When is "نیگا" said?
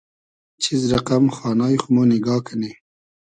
2.09-2.35